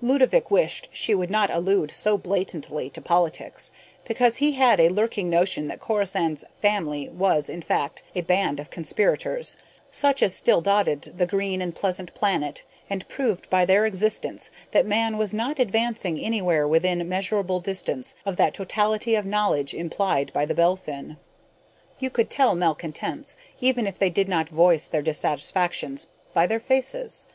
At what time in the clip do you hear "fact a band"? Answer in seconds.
7.60-8.60